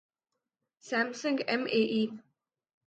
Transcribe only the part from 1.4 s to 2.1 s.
M A E